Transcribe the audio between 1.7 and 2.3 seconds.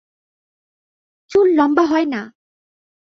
হয় না!